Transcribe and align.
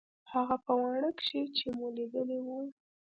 هغه 0.31 0.55
په 0.65 0.73
واڼه 0.81 1.09
کښې 1.19 1.41
چې 1.57 1.67
مو 1.77 1.87
ليدلي 1.97 2.39
وو. 2.45 2.59